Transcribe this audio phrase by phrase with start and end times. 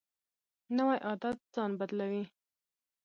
[0.77, 2.23] نوی عادت ځان بدلوي